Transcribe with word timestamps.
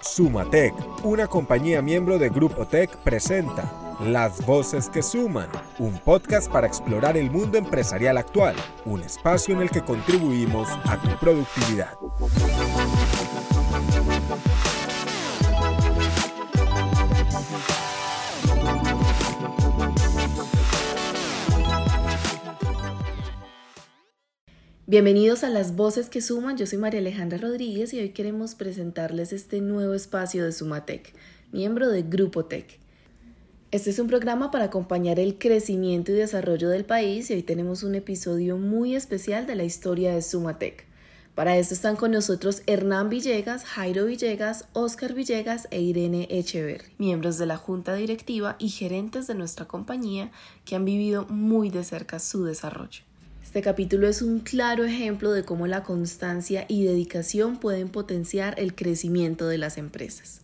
Sumatec, 0.00 0.74
una 1.04 1.26
compañía 1.26 1.82
miembro 1.82 2.18
de 2.18 2.28
Grupo 2.28 2.66
Tech, 2.66 2.96
presenta 2.98 3.96
Las 4.00 4.44
Voces 4.46 4.88
que 4.88 5.02
Suman, 5.02 5.48
un 5.78 5.98
podcast 5.98 6.50
para 6.50 6.66
explorar 6.66 7.16
el 7.16 7.30
mundo 7.30 7.58
empresarial 7.58 8.16
actual, 8.16 8.54
un 8.84 9.02
espacio 9.02 9.54
en 9.54 9.62
el 9.62 9.70
que 9.70 9.82
contribuimos 9.82 10.68
a 10.84 10.96
tu 11.00 11.08
productividad. 11.18 11.94
Bienvenidos 24.90 25.44
a 25.44 25.50
Las 25.50 25.76
Voces 25.76 26.08
que 26.08 26.22
Suman, 26.22 26.56
yo 26.56 26.64
soy 26.64 26.78
María 26.78 27.00
Alejandra 27.00 27.36
Rodríguez 27.36 27.92
y 27.92 28.00
hoy 28.00 28.08
queremos 28.08 28.54
presentarles 28.54 29.34
este 29.34 29.60
nuevo 29.60 29.92
espacio 29.92 30.46
de 30.46 30.50
Sumatec, 30.50 31.12
miembro 31.52 31.90
de 31.90 32.04
Grupo 32.04 32.46
Tech. 32.46 32.78
Este 33.70 33.90
es 33.90 33.98
un 33.98 34.06
programa 34.06 34.50
para 34.50 34.64
acompañar 34.64 35.20
el 35.20 35.36
crecimiento 35.36 36.12
y 36.12 36.14
desarrollo 36.14 36.70
del 36.70 36.86
país 36.86 37.30
y 37.30 37.34
hoy 37.34 37.42
tenemos 37.42 37.82
un 37.82 37.96
episodio 37.96 38.56
muy 38.56 38.94
especial 38.94 39.46
de 39.46 39.56
la 39.56 39.64
historia 39.64 40.14
de 40.14 40.22
Sumatec. 40.22 40.86
Para 41.34 41.58
esto 41.58 41.74
están 41.74 41.96
con 41.96 42.12
nosotros 42.12 42.62
Hernán 42.66 43.10
Villegas, 43.10 43.66
Jairo 43.66 44.06
Villegas, 44.06 44.68
Oscar 44.72 45.12
Villegas 45.12 45.68
e 45.70 45.82
Irene 45.82 46.28
Echeverry, 46.30 46.94
miembros 46.96 47.36
de 47.36 47.44
la 47.44 47.58
junta 47.58 47.92
directiva 47.92 48.56
y 48.58 48.70
gerentes 48.70 49.26
de 49.26 49.34
nuestra 49.34 49.66
compañía 49.66 50.30
que 50.64 50.76
han 50.76 50.86
vivido 50.86 51.26
muy 51.26 51.68
de 51.68 51.84
cerca 51.84 52.20
su 52.20 52.44
desarrollo. 52.44 53.07
Este 53.48 53.62
capítulo 53.62 54.06
es 54.08 54.20
un 54.20 54.40
claro 54.40 54.84
ejemplo 54.84 55.32
de 55.32 55.42
cómo 55.42 55.66
la 55.66 55.82
constancia 55.82 56.66
y 56.68 56.84
dedicación 56.84 57.56
pueden 57.56 57.88
potenciar 57.88 58.54
el 58.60 58.74
crecimiento 58.74 59.48
de 59.48 59.56
las 59.56 59.78
empresas. 59.78 60.42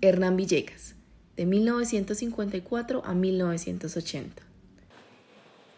Hernán 0.00 0.36
Villegas, 0.36 0.96
de 1.36 1.46
1954 1.46 3.02
a 3.04 3.14
1980. 3.14 4.42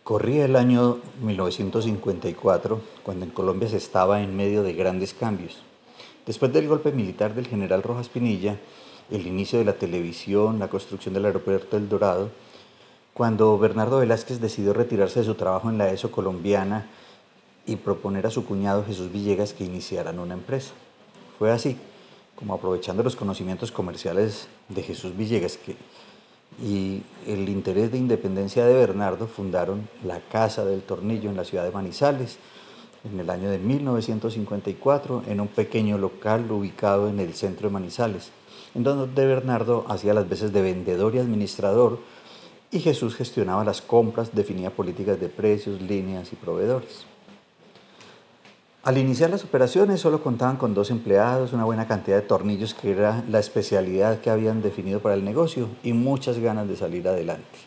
Corría 0.05 0.47
el 0.47 0.57
año 0.57 1.01
1954, 1.21 2.81
cuando 3.03 3.27
en 3.27 3.31
Colombia 3.31 3.69
se 3.69 3.77
estaba 3.77 4.23
en 4.23 4.35
medio 4.35 4.63
de 4.63 4.73
grandes 4.73 5.13
cambios. 5.13 5.59
Después 6.25 6.51
del 6.51 6.67
golpe 6.67 6.93
militar 6.93 7.35
del 7.35 7.47
general 7.47 7.83
Rojas 7.83 8.09
Pinilla, 8.09 8.59
el 9.11 9.27
inicio 9.27 9.59
de 9.59 9.67
la 9.67 9.75
televisión, 9.75 10.61
la 10.61 10.69
construcción 10.69 11.13
del 11.13 11.27
aeropuerto 11.27 11.77
El 11.77 11.91
Dorado, 11.91 12.31
cuando 13.19 13.59
Bernardo 13.59 13.99
Velázquez 13.99 14.41
decidió 14.41 14.73
retirarse 14.73 15.19
de 15.19 15.27
su 15.27 15.35
trabajo 15.35 15.69
en 15.69 15.77
la 15.77 15.91
ESO 15.91 16.13
colombiana 16.13 16.87
y 17.67 17.75
proponer 17.75 18.29
a 18.29 18.31
su 18.31 18.45
cuñado 18.45 18.85
Jesús 18.87 19.11
Villegas 19.11 19.55
que 19.55 19.65
iniciaran 19.65 20.21
una 20.21 20.35
empresa. 20.35 20.71
Fue 21.37 21.51
así, 21.51 21.77
como 22.37 22.55
aprovechando 22.55 23.03
los 23.03 23.17
conocimientos 23.17 23.73
comerciales 23.73 24.47
de 24.69 24.85
Jesús 24.85 25.17
Villegas 25.17 25.59
y 26.63 27.03
el 27.27 27.49
interés 27.49 27.91
de 27.91 27.99
independencia 27.99 28.65
de 28.65 28.75
Bernardo, 28.75 29.27
fundaron 29.27 29.89
la 30.05 30.21
Casa 30.21 30.65
del 30.65 30.83
Tornillo 30.83 31.29
en 31.29 31.37
la 31.37 31.45
ciudad 31.45 31.65
de 31.65 31.73
Manizales 31.73 32.39
en 33.03 33.19
el 33.19 33.31
año 33.31 33.51
de 33.51 33.59
1954 33.59 35.25
en 35.27 35.41
un 35.41 35.49
pequeño 35.49 35.99
local 35.99 36.49
ubicado 36.53 37.09
en 37.09 37.19
el 37.19 37.35
centro 37.35 37.69
de 37.69 37.73
Manizales, 37.75 38.31
en 38.77 38.85
donde 38.85 39.27
Bernardo 39.27 39.85
hacía 39.89 40.15
las 40.15 40.29
veces 40.29 40.53
de 40.53 40.63
vendedor 40.63 41.17
y 41.17 41.19
administrador, 41.19 41.99
y 42.71 42.81
Jesús 42.81 43.17
gestionaba 43.17 43.65
las 43.65 43.81
compras, 43.81 44.35
definía 44.35 44.71
políticas 44.71 45.19
de 45.21 45.29
precios, 45.29 45.81
líneas 45.81 46.33
y 46.33 46.37
proveedores. 46.37 47.07
Al 48.83 48.97
iniciar 48.97 49.31
las 49.31 49.45
operaciones 49.45 50.01
solo 50.01 50.23
contaban 50.23 50.57
con 50.57 50.75
dos 50.75 50.91
empleados, 50.91 51.53
una 51.53 51.65
buena 51.65 51.89
cantidad 51.89 52.17
de 52.17 52.23
tornillos 52.23 52.75
que 52.75 52.93
era 52.93 53.25
la 53.29 53.39
especialidad 53.39 54.21
que 54.21 54.31
habían 54.31 54.63
definido 54.63 55.01
para 55.01 55.15
el 55.15 55.25
negocio 55.25 55.69
y 55.83 55.93
muchas 55.93 56.39
ganas 56.39 56.69
de 56.69 56.77
salir 56.77 57.07
adelante. 57.09 57.59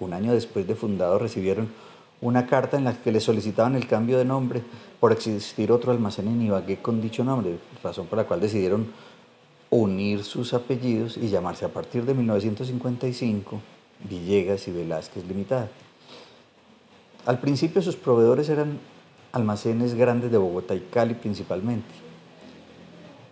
Un 0.00 0.14
año 0.14 0.32
después 0.32 0.66
de 0.66 0.74
fundado 0.74 1.18
recibieron 1.18 1.68
una 2.20 2.46
carta 2.46 2.76
en 2.76 2.84
la 2.84 2.94
que 2.94 3.12
les 3.12 3.24
solicitaban 3.24 3.76
el 3.76 3.86
cambio 3.86 4.18
de 4.18 4.24
nombre 4.24 4.62
por 5.00 5.12
existir 5.12 5.70
otro 5.70 5.92
almacén 5.92 6.28
en 6.28 6.42
Ibagué 6.42 6.78
con 6.78 7.00
dicho 7.00 7.22
nombre, 7.22 7.58
razón 7.82 8.06
por 8.06 8.18
la 8.18 8.24
cual 8.24 8.40
decidieron 8.40 8.86
unir 9.68 10.24
sus 10.24 10.54
apellidos 10.54 11.16
y 11.16 11.28
llamarse 11.28 11.64
a 11.64 11.68
partir 11.68 12.04
de 12.04 12.14
1955 12.14 13.60
Villegas 14.04 14.68
y 14.68 14.72
Velázquez 14.72 15.24
Limitada. 15.26 15.68
Al 17.24 17.40
principio 17.40 17.82
sus 17.82 17.96
proveedores 17.96 18.48
eran 18.48 18.78
almacenes 19.32 19.94
grandes 19.94 20.30
de 20.30 20.38
Bogotá 20.38 20.74
y 20.74 20.80
Cali 20.80 21.14
principalmente, 21.14 21.92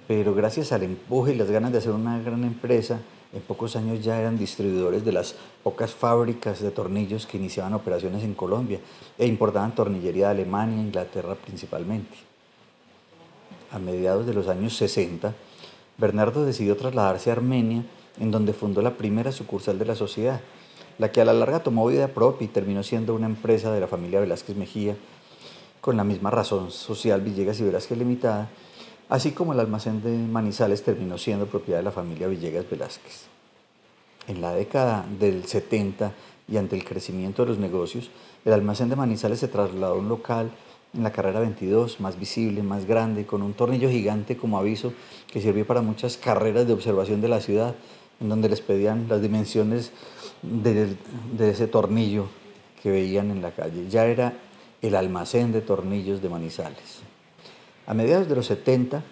pero 0.09 0.35
gracias 0.35 0.73
al 0.73 0.83
empuje 0.83 1.33
y 1.33 1.37
las 1.37 1.51
ganas 1.51 1.73
de 1.73 1.79
hacer 1.79 1.93
una 1.93 2.21
gran 2.21 2.45
empresa, 2.45 3.01
en 3.33 3.41
pocos 3.41 3.75
años 3.75 4.05
ya 4.05 4.21
eran 4.21 4.39
distribuidores 4.39 5.05
de 5.05 5.13
las 5.13 5.35
pocas 5.63 5.93
fábricas 5.93 6.61
de 6.61 6.71
tornillos 6.71 7.27
que 7.27 7.37
iniciaban 7.37 7.75
operaciones 7.75 8.23
en 8.23 8.35
Colombia 8.35 8.81
e 9.19 9.27
importaban 9.27 9.75
tornillería 9.75 10.27
de 10.27 10.43
Alemania 10.43 10.77
e 10.77 10.87
Inglaterra 10.87 11.35
principalmente. 11.35 12.17
A 13.73 13.79
mediados 13.79 14.27
de 14.27 14.35
los 14.35 14.47
años 14.47 14.77
60, 14.77 15.35
Bernardo 15.99 16.45
decidió 16.45 16.77
trasladarse 16.77 17.31
a 17.31 17.35
Armenia 17.35 17.85
en 18.19 18.31
donde 18.31 18.53
fundó 18.53 18.83
la 18.83 18.97
primera 18.97 19.33
sucursal 19.33 19.79
de 19.79 19.85
la 19.85 19.95
sociedad, 19.95 20.41
la 20.99 21.11
que 21.11 21.21
a 21.21 21.25
la 21.25 21.33
larga 21.33 21.63
tomó 21.63 21.87
vida 21.87 22.09
propia 22.09 22.45
y 22.45 22.49
terminó 22.49 22.83
siendo 22.83 23.15
una 23.15 23.27
empresa 23.27 23.73
de 23.73 23.81
la 23.81 23.89
familia 23.89 24.21
Velázquez 24.21 24.57
Mejía, 24.57 24.97
con 25.81 25.97
la 25.97 26.05
misma 26.05 26.31
razón 26.31 26.71
social 26.71 27.21
Villegas 27.21 27.61
y 27.61 27.65
Velázquez 27.65 27.99
Limitada, 27.99 28.49
así 29.09 29.33
como 29.33 29.53
el 29.53 29.61
almacén 29.61 30.03
de 30.03 30.17
Manizales 30.17 30.83
terminó 30.83 31.19
siendo 31.19 31.47
propiedad 31.47 31.81
de 31.81 31.85
la 31.85 31.91
familia 31.91 32.27
Villegas 32.27 32.69
Velázquez. 32.71 33.27
En 34.27 34.41
la 34.41 34.55
década 34.55 35.05
del 35.19 35.45
70 35.45 36.13
y 36.49 36.57
ante 36.57 36.77
el 36.77 36.85
crecimiento 36.85 37.43
de 37.43 37.49
los 37.49 37.59
negocios, 37.59 38.11
el 38.45 38.53
almacén 38.53 38.89
de 38.89 38.97
Manizales 38.97 39.41
se 39.41 39.49
trasladó 39.49 39.95
a 39.95 39.99
un 39.99 40.09
local 40.09 40.51
en 40.95 41.03
la 41.03 41.13
carrera 41.13 41.41
22, 41.41 42.01
más 42.01 42.19
visible, 42.19 42.63
más 42.63 42.87
grande, 42.87 43.27
con 43.27 43.43
un 43.43 43.53
tornillo 43.53 43.91
gigante 43.91 44.37
como 44.37 44.59
aviso 44.59 44.93
que 45.31 45.41
sirvió 45.41 45.67
para 45.67 45.83
muchas 45.83 46.17
carreras 46.17 46.67
de 46.67 46.73
observación 46.73 47.21
de 47.21 47.29
la 47.29 47.41
ciudad, 47.41 47.75
en 48.21 48.29
donde 48.29 48.49
les 48.49 48.61
pedían 48.61 49.07
las 49.09 49.23
dimensiones 49.23 49.93
de, 50.43 50.97
ese 51.41 51.67
tornillo 51.67 52.27
que 52.83 52.91
veían 52.91 53.31
en 53.31 53.43
la 53.43 53.51
calle. 53.51 53.89
Ya 53.89 54.07
era 54.07 54.35
el 54.83 54.95
almacén 54.95 55.53
de 55.53 55.61
tornillos 55.61 56.23
de 56.23 56.29
Manizales. 56.29 57.01
A 57.87 57.95
mediados 57.95 58.29
de 58.29 58.37
los 58.37 58.47
70, 58.47 59.03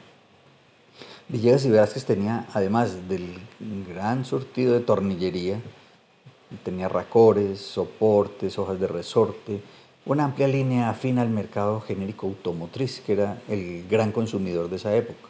Villegas 1.28 1.64
y 1.64 1.70
Velázquez 1.70 2.04
tenía, 2.04 2.46
además 2.52 3.08
del 3.08 3.38
gran 3.88 4.24
surtido 4.24 4.74
de 4.74 4.80
tornillería, 4.80 5.60
tenía 6.62 6.88
racores, 6.88 7.60
soportes, 7.60 8.58
hojas 8.58 8.78
de 8.78 8.86
resorte, 8.86 9.62
una 10.04 10.24
amplia 10.24 10.48
línea 10.48 10.90
afín 10.90 11.18
al 11.18 11.30
mercado 11.30 11.80
genérico 11.80 12.26
automotriz, 12.26 13.00
que 13.00 13.12
era 13.12 13.40
el 13.48 13.86
gran 13.88 14.12
consumidor 14.12 14.68
de 14.68 14.76
esa 14.76 14.94
época. 14.94 15.28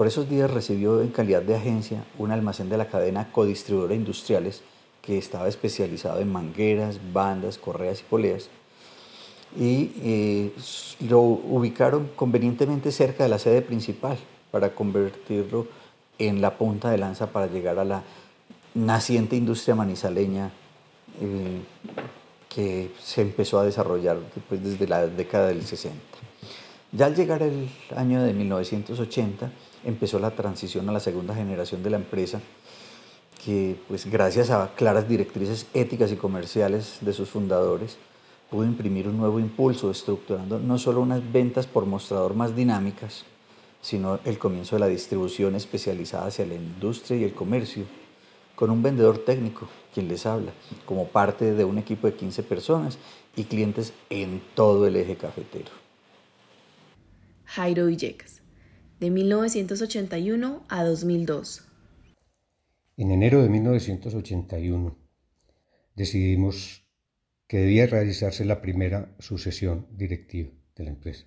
Por 0.00 0.06
esos 0.06 0.30
días 0.30 0.50
recibió 0.50 1.02
en 1.02 1.08
calidad 1.08 1.42
de 1.42 1.54
agencia 1.54 2.04
un 2.16 2.30
almacén 2.30 2.70
de 2.70 2.78
la 2.78 2.88
cadena 2.88 3.30
Codistribuidora 3.30 3.94
Industriales 3.94 4.62
que 5.02 5.18
estaba 5.18 5.46
especializado 5.46 6.20
en 6.20 6.32
mangueras, 6.32 6.98
bandas, 7.12 7.58
correas 7.58 8.00
y 8.00 8.04
poleas 8.04 8.48
y 9.58 9.92
eh, 10.02 10.52
lo 11.06 11.20
ubicaron 11.20 12.08
convenientemente 12.16 12.92
cerca 12.92 13.24
de 13.24 13.28
la 13.28 13.38
sede 13.38 13.60
principal 13.60 14.16
para 14.50 14.74
convertirlo 14.74 15.66
en 16.18 16.40
la 16.40 16.56
punta 16.56 16.90
de 16.90 16.96
lanza 16.96 17.26
para 17.26 17.48
llegar 17.48 17.78
a 17.78 17.84
la 17.84 18.02
naciente 18.72 19.36
industria 19.36 19.74
manizaleña 19.74 20.50
eh, 21.20 21.60
que 22.48 22.90
se 22.98 23.20
empezó 23.20 23.58
a 23.58 23.64
desarrollar 23.64 24.16
después 24.34 24.64
desde 24.64 24.88
la 24.88 25.06
década 25.06 25.48
del 25.48 25.62
60. 25.62 25.94
Ya 26.92 27.04
al 27.04 27.14
llegar 27.14 27.42
el 27.42 27.68
año 27.94 28.22
de 28.22 28.32
1980, 28.32 29.52
empezó 29.84 30.18
la 30.18 30.30
transición 30.30 30.88
a 30.88 30.92
la 30.92 31.00
segunda 31.00 31.34
generación 31.34 31.82
de 31.82 31.90
la 31.90 31.96
empresa, 31.96 32.40
que 33.44 33.76
pues 33.88 34.06
gracias 34.06 34.50
a 34.50 34.74
claras 34.74 35.08
directrices 35.08 35.66
éticas 35.72 36.12
y 36.12 36.16
comerciales 36.16 36.98
de 37.00 37.12
sus 37.12 37.30
fundadores, 37.30 37.96
pudo 38.50 38.64
imprimir 38.64 39.08
un 39.08 39.16
nuevo 39.16 39.38
impulso, 39.38 39.90
estructurando 39.90 40.58
no 40.58 40.78
solo 40.78 41.00
unas 41.00 41.32
ventas 41.32 41.66
por 41.66 41.86
mostrador 41.86 42.34
más 42.34 42.54
dinámicas, 42.54 43.24
sino 43.80 44.18
el 44.24 44.38
comienzo 44.38 44.76
de 44.76 44.80
la 44.80 44.88
distribución 44.88 45.54
especializada 45.54 46.26
hacia 46.26 46.46
la 46.46 46.54
industria 46.54 47.18
y 47.18 47.24
el 47.24 47.32
comercio, 47.32 47.84
con 48.54 48.70
un 48.70 48.82
vendedor 48.82 49.18
técnico, 49.18 49.68
quien 49.94 50.08
les 50.08 50.26
habla, 50.26 50.52
como 50.84 51.08
parte 51.08 51.54
de 51.54 51.64
un 51.64 51.78
equipo 51.78 52.06
de 52.06 52.14
15 52.14 52.42
personas 52.42 52.98
y 53.36 53.44
clientes 53.44 53.94
en 54.10 54.42
todo 54.54 54.86
el 54.86 54.96
eje 54.96 55.16
cafetero. 55.16 55.70
Jairo 57.46 57.86
Villegas 57.86 58.39
de 59.00 59.10
1981 59.10 60.62
a 60.68 60.84
2002. 60.84 61.64
En 62.98 63.10
enero 63.10 63.42
de 63.42 63.48
1981 63.48 64.94
decidimos 65.96 66.84
que 67.46 67.60
debía 67.60 67.86
realizarse 67.86 68.44
la 68.44 68.60
primera 68.60 69.16
sucesión 69.18 69.86
directiva 69.90 70.50
de 70.76 70.84
la 70.84 70.90
empresa. 70.90 71.24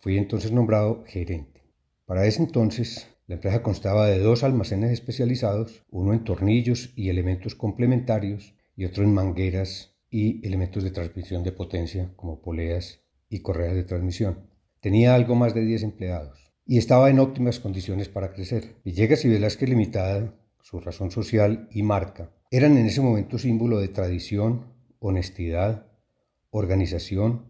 Fui 0.00 0.16
entonces 0.16 0.52
nombrado 0.52 1.04
gerente 1.06 1.62
Para 2.06 2.24
ese 2.26 2.42
entonces, 2.42 3.08
la 3.26 3.34
empresa 3.34 3.62
constaba 3.62 4.06
de 4.06 4.18
dos 4.18 4.42
almacenes 4.42 4.90
especializados, 4.90 5.84
uno 5.90 6.14
en 6.14 6.24
tornillos 6.24 6.94
y 6.96 7.10
elementos 7.10 7.54
complementarios 7.54 8.54
y 8.74 8.86
otro 8.86 9.04
en 9.04 9.12
mangueras 9.12 9.98
y 10.08 10.44
elementos 10.46 10.82
de 10.82 10.92
transmisión 10.92 11.44
de 11.44 11.52
potencia 11.52 12.10
como 12.16 12.40
poleas 12.40 13.00
y 13.28 13.40
correas 13.40 13.74
de 13.74 13.84
transmisión. 13.84 14.48
Tenía 14.80 15.14
algo 15.14 15.34
más 15.34 15.54
de 15.54 15.60
10 15.60 15.82
empleados 15.82 16.49
y 16.70 16.78
estaba 16.78 17.10
en 17.10 17.18
óptimas 17.18 17.58
condiciones 17.58 18.08
para 18.08 18.32
crecer. 18.32 18.76
Villegas 18.84 19.24
y 19.24 19.28
Velázquez 19.28 19.68
Limitada, 19.68 20.32
su 20.62 20.78
razón 20.78 21.10
social 21.10 21.68
y 21.72 21.82
marca, 21.82 22.30
eran 22.48 22.76
en 22.78 22.86
ese 22.86 23.00
momento 23.00 23.38
símbolo 23.38 23.80
de 23.80 23.88
tradición, 23.88 24.66
honestidad, 25.00 25.88
organización, 26.50 27.46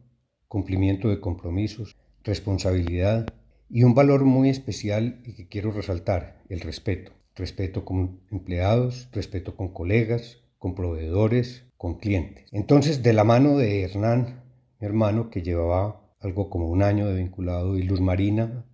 cumplimiento 0.48 1.10
de 1.10 1.20
compromisos, 1.20 1.98
responsabilidad 2.24 3.26
y 3.68 3.82
un 3.82 3.94
valor 3.94 4.24
muy 4.24 4.48
especial 4.48 5.20
y 5.26 5.34
que 5.34 5.48
quiero 5.48 5.70
resaltar, 5.70 6.42
el 6.48 6.60
respeto. 6.60 7.12
Respeto 7.34 7.84
con 7.84 8.22
empleados, 8.30 9.10
respeto 9.12 9.54
con 9.54 9.74
colegas, 9.74 10.38
con 10.56 10.74
proveedores, 10.74 11.66
con 11.76 11.98
clientes. 11.98 12.46
Entonces, 12.52 13.02
de 13.02 13.12
la 13.12 13.24
mano 13.24 13.58
de 13.58 13.82
Hernán, 13.82 14.44
mi 14.80 14.86
hermano, 14.86 15.28
que 15.28 15.42
llevaba 15.42 16.10
algo 16.20 16.48
como 16.48 16.70
un 16.70 16.82
año 16.82 17.06
de 17.06 17.16
vinculado, 17.16 17.76
y 17.76 17.82
Luz 17.82 18.00
Marina, 18.00 18.64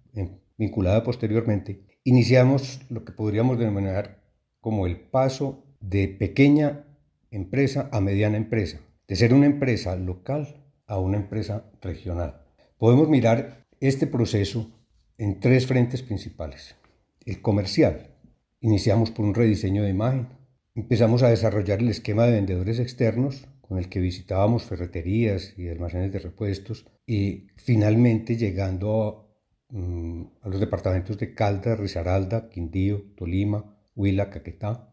vinculada 0.56 1.02
posteriormente, 1.02 1.82
iniciamos 2.04 2.80
lo 2.88 3.04
que 3.04 3.12
podríamos 3.12 3.58
denominar 3.58 4.22
como 4.60 4.86
el 4.86 4.98
paso 4.98 5.64
de 5.80 6.08
pequeña 6.08 6.84
empresa 7.30 7.88
a 7.92 8.00
mediana 8.00 8.36
empresa, 8.36 8.80
de 9.06 9.16
ser 9.16 9.34
una 9.34 9.46
empresa 9.46 9.94
local 9.96 10.64
a 10.86 10.98
una 10.98 11.16
empresa 11.18 11.70
regional. 11.80 12.42
Podemos 12.78 13.08
mirar 13.08 13.66
este 13.80 14.06
proceso 14.06 14.70
en 15.18 15.40
tres 15.40 15.66
frentes 15.66 16.02
principales. 16.02 16.76
El 17.24 17.40
comercial. 17.40 18.10
Iniciamos 18.60 19.10
por 19.10 19.24
un 19.24 19.34
rediseño 19.34 19.82
de 19.82 19.90
imagen. 19.90 20.28
Empezamos 20.74 21.22
a 21.22 21.30
desarrollar 21.30 21.80
el 21.80 21.88
esquema 21.88 22.26
de 22.26 22.32
vendedores 22.32 22.78
externos 22.78 23.46
con 23.60 23.78
el 23.78 23.88
que 23.88 24.00
visitábamos 24.00 24.64
ferreterías 24.64 25.54
y 25.56 25.68
almacenes 25.68 26.12
de 26.12 26.18
repuestos 26.20 26.86
y 27.06 27.48
finalmente 27.56 28.36
llegando 28.36 29.25
mm, 29.70 30.22
a 30.42 30.48
los 30.48 30.60
departamentos 30.60 31.18
de 31.18 31.34
Caldas, 31.34 31.78
Risaralda, 31.78 32.48
Quindío, 32.48 33.02
Tolima, 33.16 33.76
Huila, 33.94 34.30
Caquetá. 34.30 34.92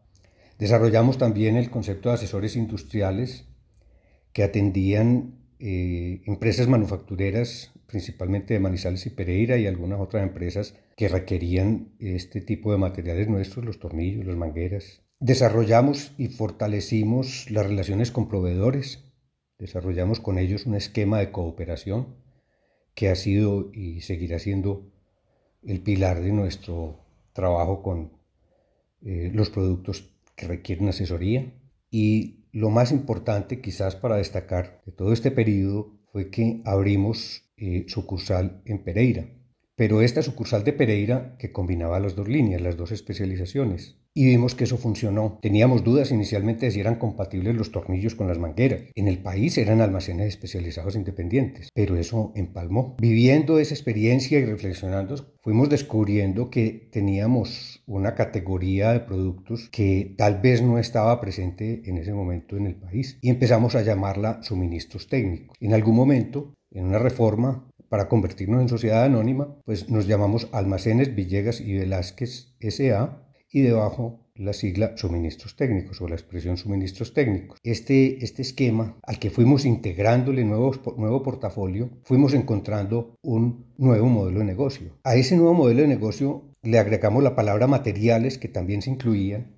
Desarrollamos 0.58 1.18
también 1.18 1.56
el 1.56 1.70
concepto 1.70 2.08
de 2.08 2.16
asesores 2.16 2.56
industriales 2.56 3.46
que 4.32 4.42
atendían 4.42 5.44
eh, 5.58 6.22
empresas 6.26 6.68
manufactureras, 6.68 7.72
principalmente 7.86 8.54
de 8.54 8.60
Manizales 8.60 9.06
y 9.06 9.10
Pereira 9.10 9.56
y 9.56 9.66
algunas 9.66 10.00
otras 10.00 10.22
empresas 10.22 10.74
que 10.96 11.08
requerían 11.08 11.92
este 11.98 12.40
tipo 12.40 12.72
de 12.72 12.78
materiales 12.78 13.28
nuestros, 13.28 13.64
los 13.64 13.78
tornillos, 13.78 14.26
las 14.26 14.36
mangueras. 14.36 15.02
Desarrollamos 15.20 16.12
y 16.18 16.28
fortalecimos 16.28 17.50
las 17.50 17.66
relaciones 17.66 18.10
con 18.10 18.28
proveedores, 18.28 19.04
desarrollamos 19.58 20.20
con 20.20 20.38
ellos 20.38 20.66
un 20.66 20.74
esquema 20.74 21.18
de 21.18 21.30
cooperación 21.30 22.16
que 22.94 23.08
ha 23.08 23.14
sido 23.14 23.70
y 23.72 24.00
seguirá 24.00 24.38
siendo 24.38 24.90
el 25.62 25.80
pilar 25.80 26.20
de 26.20 26.32
nuestro 26.32 27.00
trabajo 27.32 27.82
con 27.82 28.12
eh, 29.02 29.30
los 29.32 29.50
productos 29.50 30.10
que 30.36 30.46
requieren 30.46 30.88
asesoría. 30.88 31.52
Y 31.90 32.44
lo 32.52 32.70
más 32.70 32.92
importante 32.92 33.60
quizás 33.60 33.96
para 33.96 34.16
destacar 34.16 34.82
de 34.86 34.92
todo 34.92 35.12
este 35.12 35.30
periodo 35.30 35.98
fue 36.12 36.30
que 36.30 36.62
abrimos 36.64 37.42
eh, 37.56 37.84
sucursal 37.88 38.62
en 38.64 38.82
Pereira, 38.84 39.28
pero 39.76 40.00
esta 40.00 40.22
sucursal 40.22 40.62
de 40.64 40.72
Pereira 40.72 41.36
que 41.38 41.52
combinaba 41.52 42.00
las 42.00 42.14
dos 42.14 42.28
líneas, 42.28 42.60
las 42.60 42.76
dos 42.76 42.92
especializaciones, 42.92 43.98
y 44.14 44.26
vimos 44.26 44.54
que 44.54 44.64
eso 44.64 44.78
funcionó. 44.78 45.38
Teníamos 45.42 45.82
dudas 45.82 46.12
inicialmente 46.12 46.66
de 46.66 46.72
si 46.72 46.80
eran 46.80 46.96
compatibles 46.96 47.56
los 47.56 47.72
tornillos 47.72 48.14
con 48.14 48.28
las 48.28 48.38
mangueras. 48.38 48.82
En 48.94 49.08
el 49.08 49.18
país 49.18 49.58
eran 49.58 49.80
almacenes 49.80 50.28
especializados 50.28 50.94
independientes, 50.94 51.68
pero 51.74 51.96
eso 51.96 52.32
empalmó. 52.36 52.96
Viviendo 53.00 53.58
esa 53.58 53.74
experiencia 53.74 54.38
y 54.38 54.44
reflexionando, 54.44 55.34
fuimos 55.42 55.68
descubriendo 55.68 56.48
que 56.48 56.88
teníamos 56.92 57.82
una 57.86 58.14
categoría 58.14 58.92
de 58.92 59.00
productos 59.00 59.68
que 59.70 60.14
tal 60.16 60.40
vez 60.40 60.62
no 60.62 60.78
estaba 60.78 61.20
presente 61.20 61.82
en 61.86 61.98
ese 61.98 62.14
momento 62.14 62.56
en 62.56 62.66
el 62.66 62.76
país 62.76 63.18
y 63.20 63.30
empezamos 63.30 63.74
a 63.74 63.82
llamarla 63.82 64.42
suministros 64.42 65.08
técnicos. 65.08 65.56
En 65.60 65.74
algún 65.74 65.96
momento, 65.96 66.54
en 66.70 66.86
una 66.86 66.98
reforma, 66.98 67.68
para 67.88 68.08
convertirnos 68.08 68.60
en 68.60 68.68
sociedad 68.68 69.04
anónima, 69.04 69.56
pues 69.64 69.88
nos 69.88 70.06
llamamos 70.06 70.48
Almacenes 70.52 71.14
Villegas 71.14 71.60
y 71.60 71.74
Velázquez 71.74 72.54
SA 72.60 73.23
y 73.54 73.62
debajo 73.62 74.18
la 74.34 74.52
sigla 74.52 74.96
suministros 74.96 75.54
técnicos 75.54 76.00
o 76.00 76.08
la 76.08 76.16
expresión 76.16 76.56
suministros 76.56 77.14
técnicos. 77.14 77.60
Este, 77.62 78.22
este 78.24 78.42
esquema 78.42 78.96
al 79.04 79.20
que 79.20 79.30
fuimos 79.30 79.64
integrándole 79.64 80.44
nuevo, 80.44 80.72
nuevo 80.96 81.22
portafolio, 81.22 81.88
fuimos 82.02 82.34
encontrando 82.34 83.16
un 83.22 83.66
nuevo 83.78 84.06
modelo 84.06 84.40
de 84.40 84.44
negocio. 84.44 84.98
A 85.04 85.14
ese 85.14 85.36
nuevo 85.36 85.54
modelo 85.54 85.82
de 85.82 85.88
negocio 85.88 86.42
le 86.62 86.80
agregamos 86.80 87.22
la 87.22 87.36
palabra 87.36 87.68
materiales 87.68 88.38
que 88.38 88.48
también 88.48 88.82
se 88.82 88.90
incluían 88.90 89.54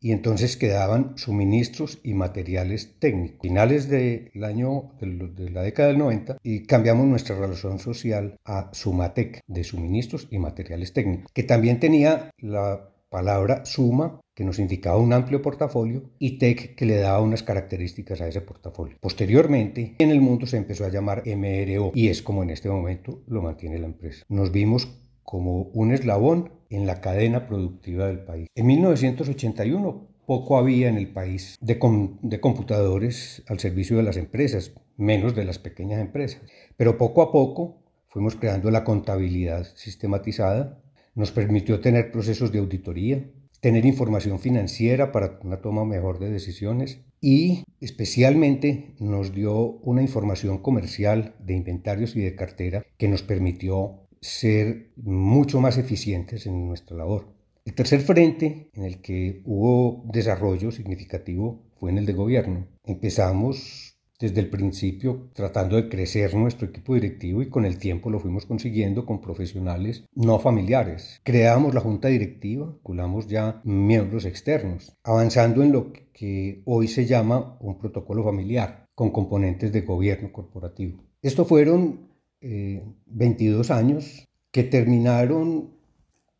y 0.00 0.10
entonces 0.10 0.56
quedaban 0.56 1.16
suministros 1.16 2.00
y 2.02 2.14
materiales 2.14 2.96
técnicos. 2.98 3.38
Finales 3.40 3.88
del 3.88 4.32
año 4.42 4.90
de 5.00 5.50
la 5.50 5.62
década 5.62 5.88
del 5.88 5.98
90 5.98 6.38
y 6.42 6.64
cambiamos 6.64 7.06
nuestra 7.06 7.38
relación 7.38 7.78
social 7.78 8.36
a 8.44 8.70
Sumatec 8.72 9.40
de 9.46 9.62
suministros 9.62 10.26
y 10.28 10.38
materiales 10.40 10.92
técnicos, 10.92 11.30
que 11.32 11.44
también 11.44 11.78
tenía 11.78 12.30
la 12.38 12.90
palabra 13.08 13.64
suma 13.64 14.20
que 14.34 14.44
nos 14.44 14.58
indicaba 14.58 14.98
un 14.98 15.12
amplio 15.12 15.42
portafolio 15.42 16.10
y 16.18 16.38
tech 16.38 16.74
que 16.76 16.86
le 16.86 16.96
daba 16.96 17.20
unas 17.20 17.42
características 17.42 18.20
a 18.20 18.28
ese 18.28 18.40
portafolio. 18.40 18.96
Posteriormente, 19.00 19.96
en 19.98 20.10
el 20.10 20.20
mundo 20.20 20.46
se 20.46 20.56
empezó 20.56 20.84
a 20.84 20.90
llamar 20.90 21.22
MRO 21.26 21.90
y 21.94 22.08
es 22.08 22.22
como 22.22 22.42
en 22.42 22.50
este 22.50 22.68
momento 22.68 23.22
lo 23.26 23.42
mantiene 23.42 23.78
la 23.78 23.86
empresa. 23.86 24.24
Nos 24.28 24.52
vimos 24.52 24.88
como 25.22 25.62
un 25.74 25.92
eslabón 25.92 26.52
en 26.70 26.86
la 26.86 27.00
cadena 27.00 27.46
productiva 27.46 28.06
del 28.06 28.20
país. 28.20 28.48
En 28.54 28.66
1981 28.66 30.08
poco 30.26 30.58
había 30.58 30.88
en 30.88 30.98
el 30.98 31.08
país 31.08 31.56
de, 31.60 31.80
de, 32.22 32.40
computadores 32.40 33.42
al 33.48 33.58
servicio 33.58 33.96
de 33.96 34.02
las 34.02 34.18
empresas, 34.18 34.72
menos 34.98 35.34
de 35.34 35.46
las 35.46 35.58
pequeñas 35.58 36.00
empresas. 36.00 36.42
Pero 36.76 36.98
poco 36.98 37.22
a 37.22 37.32
poco 37.32 37.78
fuimos 38.08 38.36
creando 38.36 38.70
la 38.70 38.84
contabilidad 38.84 39.66
sistematizada 39.74 40.78
nos 41.18 41.32
permitió 41.32 41.80
tener 41.80 42.12
procesos 42.12 42.52
de 42.52 42.60
auditoría, 42.60 43.28
tener 43.60 43.84
información 43.84 44.38
financiera 44.38 45.10
para 45.10 45.40
una 45.42 45.60
toma 45.60 45.84
mejor 45.84 46.20
de 46.20 46.30
decisiones 46.30 47.00
y 47.20 47.64
especialmente 47.80 48.94
nos 49.00 49.34
dio 49.34 49.58
una 49.58 50.00
información 50.00 50.58
comercial 50.58 51.34
de 51.40 51.54
inventarios 51.54 52.14
y 52.14 52.20
de 52.20 52.36
cartera 52.36 52.86
que 52.96 53.08
nos 53.08 53.22
permitió 53.24 54.06
ser 54.20 54.92
mucho 54.94 55.60
más 55.60 55.76
eficientes 55.76 56.46
en 56.46 56.68
nuestra 56.68 56.96
labor. 56.96 57.34
El 57.64 57.74
tercer 57.74 58.00
frente 58.00 58.70
en 58.72 58.84
el 58.84 59.00
que 59.00 59.42
hubo 59.44 60.04
desarrollo 60.12 60.70
significativo 60.70 61.64
fue 61.80 61.90
en 61.90 61.98
el 61.98 62.06
de 62.06 62.12
gobierno. 62.12 62.68
Empezamos 62.84 63.87
desde 64.18 64.40
el 64.40 64.50
principio 64.50 65.28
tratando 65.32 65.76
de 65.76 65.88
crecer 65.88 66.34
nuestro 66.34 66.66
equipo 66.66 66.94
directivo 66.94 67.40
y 67.40 67.48
con 67.48 67.64
el 67.64 67.78
tiempo 67.78 68.10
lo 68.10 68.18
fuimos 68.18 68.46
consiguiendo 68.46 69.06
con 69.06 69.20
profesionales 69.20 70.04
no 70.14 70.38
familiares. 70.38 71.20
Creamos 71.22 71.74
la 71.74 71.80
junta 71.80 72.08
directiva, 72.08 72.66
calculamos 72.66 73.28
ya 73.28 73.60
miembros 73.64 74.24
externos, 74.24 74.96
avanzando 75.04 75.62
en 75.62 75.72
lo 75.72 75.92
que 76.12 76.62
hoy 76.64 76.88
se 76.88 77.06
llama 77.06 77.56
un 77.60 77.78
protocolo 77.78 78.24
familiar 78.24 78.86
con 78.94 79.10
componentes 79.10 79.72
de 79.72 79.82
gobierno 79.82 80.32
corporativo. 80.32 81.04
Esto 81.22 81.44
fueron 81.44 82.08
22 82.40 83.70
eh, 83.70 83.72
años 83.72 84.28
que 84.50 84.64
terminaron, 84.64 85.70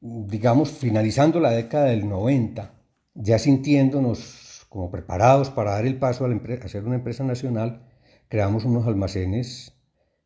digamos, 0.00 0.70
finalizando 0.70 1.38
la 1.38 1.50
década 1.50 1.86
del 1.86 2.08
90, 2.08 2.74
ya 3.14 3.38
sintiéndonos 3.38 4.47
como 4.68 4.90
preparados 4.90 5.50
para 5.50 5.72
dar 5.72 5.86
el 5.86 5.98
paso 5.98 6.24
a, 6.24 6.28
a 6.28 6.68
ser 6.68 6.84
una 6.84 6.96
empresa 6.96 7.24
nacional, 7.24 7.86
creamos 8.28 8.64
unos 8.64 8.86
almacenes, 8.86 9.74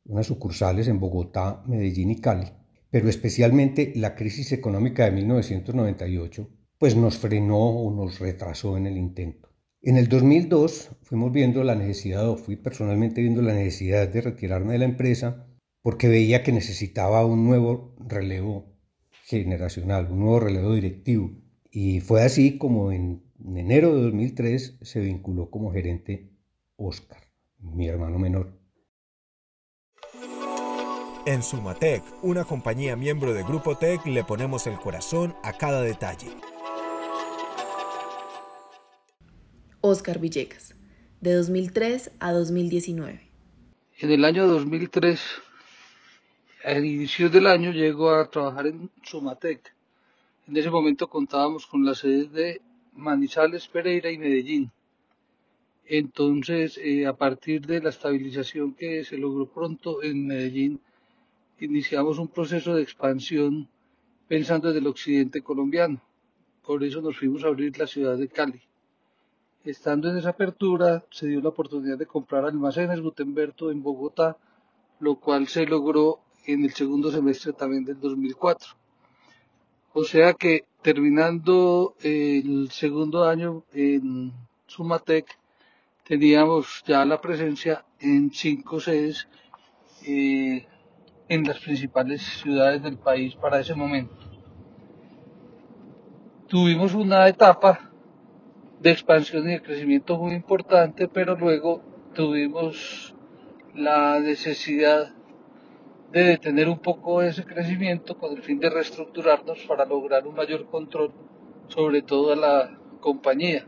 unas 0.05 0.27
sucursales 0.27 0.89
en 0.89 1.01
Bogotá, 1.01 1.63
Medellín 1.67 2.11
y 2.11 2.21
Cali. 2.21 2.53
Pero 2.91 3.09
especialmente 3.09 3.93
la 3.97 4.15
crisis 4.15 4.53
económica 4.53 5.05
de 5.05 5.13
1998 5.13 6.49
pues 6.79 6.97
nos 6.97 7.17
frenó 7.17 7.59
o 7.59 7.95
nos 7.95 8.19
retrasó 8.19 8.77
en 8.77 8.87
el 8.87 8.99
intento. 8.99 9.53
En 9.81 9.97
el 9.97 10.09
2002 10.09 10.91
fuimos 11.03 11.33
viendo 11.33 11.63
la 11.65 11.75
necesidad, 11.75 12.29
o 12.29 12.37
fui 12.37 12.57
personalmente 12.57 13.21
viendo 13.21 13.41
la 13.41 13.55
necesidad 13.55 14.09
de 14.09 14.21
retirarme 14.21 14.73
de 14.73 14.79
la 14.81 14.85
empresa 14.85 15.47
porque 15.83 16.09
veía 16.09 16.43
que 16.43 16.53
necesitaba 16.53 17.25
un 17.27 17.45
nuevo 17.45 17.95
relevo 17.99 18.77
generacional, 19.25 20.09
un 20.11 20.21
nuevo 20.21 20.41
relevo 20.41 20.75
directivo. 20.75 21.33
Y 21.71 22.01
fue 22.01 22.23
así 22.23 22.59
como 22.59 22.93
en 22.93 23.25
en 23.45 23.57
enero 23.57 23.95
de 23.95 24.03
2003 24.03 24.79
se 24.81 25.01
vinculó 25.01 25.51
como 25.51 25.73
gerente 25.73 26.31
Oscar, 26.77 27.23
mi 27.59 27.89
hermano 27.89 28.19
menor. 28.19 28.59
En 31.25 31.43
Sumatec, 31.43 32.03
una 32.23 32.45
compañía 32.45 32.97
miembro 32.97 33.33
de 33.33 33.45
Grupo 33.45 33.77
Tech, 33.77 34.05
le 34.07 34.25
ponemos 34.25 34.67
el 34.67 34.75
corazón 34.75 35.35
a 35.43 35.53
cada 35.53 35.83
detalle. 35.83 36.29
Oscar 39.81 40.19
Villegas, 40.19 40.75
de 41.21 41.35
2003 41.35 42.13
a 42.19 42.33
2019. 42.33 43.21
En 44.01 44.11
el 44.11 44.25
año 44.25 44.47
2003, 44.49 45.21
al 46.65 46.85
inicio 46.85 47.31
del 47.31 47.47
año, 47.47 47.71
llegó 47.71 48.11
a 48.11 48.29
trabajar 48.29 48.67
en 48.67 48.91
Sumatec. 49.03 49.75
En 50.49 50.57
ese 50.57 50.71
momento 50.71 51.09
contábamos 51.09 51.67
con 51.67 51.85
las 51.85 51.99
sedes 51.99 52.33
de 52.33 52.61
Manizales, 52.93 53.69
Pereira 53.69 54.11
y 54.11 54.19
Medellín. 54.19 54.71
Entonces, 55.87 56.79
eh, 56.79 57.07
a 57.07 57.15
partir 57.15 57.67
de 57.67 57.81
la 57.81 57.91
estabilización 57.91 58.75
que 58.75 59.05
se 59.05 59.19
logró 59.19 59.47
pronto 59.47 60.03
en 60.03 60.27
Medellín, 60.27 60.81
iniciamos 61.61 62.19
un 62.19 62.29
proceso 62.29 62.75
de 62.75 62.83
expansión 62.83 63.69
pensando 64.29 64.69
desde 64.69 64.81
el 64.81 64.87
occidente 64.87 65.43
colombiano. 65.43 66.01
Por 66.65 66.83
eso 66.85 67.01
nos 67.01 67.19
fuimos 67.19 67.45
a 67.45 67.49
abrir 67.49 67.77
la 67.79 67.87
ciudad 67.87 68.17
de 68.17 68.29
Cali. 68.29 68.63
Estando 69.65 70.09
en 70.09 70.17
esa 70.17 70.31
apertura, 70.31 71.05
se 71.11 71.27
dio 71.27 71.41
la 71.41 71.51
oportunidad 71.51 71.99
de 71.99 72.07
comprar 72.07 72.45
almacenes 72.45 73.01
Gutenberto 73.01 73.71
en 73.71 73.83
Bogotá, 73.83 74.37
lo 75.01 75.17
cual 75.17 75.47
se 75.49 75.67
logró 75.67 76.21
en 76.47 76.65
el 76.65 76.73
segundo 76.73 77.11
semestre 77.11 77.53
también 77.53 77.85
del 77.85 78.01
2004. 78.01 78.75
O 79.93 80.05
sea 80.05 80.35
que 80.35 80.65
terminando 80.83 81.95
el 82.03 82.71
segundo 82.71 83.25
año 83.29 83.65
en 83.73 84.33
Sumatec, 84.67 85.27
teníamos 86.05 86.83
ya 86.87 87.05
la 87.05 87.21
presencia 87.21 87.85
en 88.01 88.33
cinco 88.33 88.81
sedes 88.81 89.29
eh, 90.07 90.67
en 91.29 91.45
las 91.45 91.61
principales 91.61 92.23
ciudades 92.23 92.83
del 92.83 92.99
país 92.99 93.35
para 93.37 93.61
ese 93.61 93.75
momento. 93.75 94.15
Tuvimos 96.49 96.95
una 96.95 97.29
etapa 97.29 97.91
de 98.81 98.91
expansión 98.91 99.49
y 99.49 99.53
de 99.53 99.63
crecimiento 99.63 100.19
muy 100.19 100.35
importante, 100.35 101.09
pero 101.09 101.37
luego 101.37 101.83
tuvimos 102.15 103.15
la 103.75 104.19
necesidad 104.21 105.15
de 106.13 106.25
detener 106.25 106.69
un 106.69 106.79
poco 106.79 107.23
ese 107.23 107.45
crecimiento 107.45 108.19
con 108.19 108.37
el 108.37 108.43
fin 108.43 108.61
de 108.61 108.69
reestructurarnos 108.69 109.61
para 109.67 109.87
lograr 109.87 110.27
un 110.27 110.35
mayor 110.35 110.67
control 110.67 111.11
sobre 111.69 112.03
toda 112.03 112.37
la 112.37 112.79
compañía. 113.01 113.67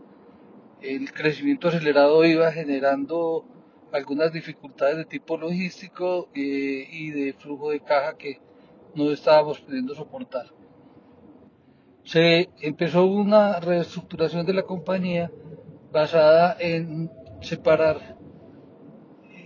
El 0.82 1.10
crecimiento 1.10 1.68
acelerado 1.68 2.22
iba 2.24 2.52
generando 2.52 3.46
algunas 3.92 4.30
dificultades 4.32 4.98
de 4.98 5.04
tipo 5.06 5.38
logístico 5.38 6.28
eh, 6.34 6.86
y 6.90 7.10
de 7.12 7.32
flujo 7.32 7.70
de 7.70 7.80
caja 7.80 8.18
que 8.18 8.40
no 8.94 9.10
estábamos 9.10 9.60
pudiendo 9.60 9.94
soportar. 9.94 10.46
Se 12.04 12.50
empezó 12.60 13.06
una 13.06 13.58
reestructuración 13.60 14.44
de 14.44 14.52
la 14.52 14.64
compañía 14.64 15.30
basada 15.90 16.56
en 16.60 17.10
separar 17.40 18.13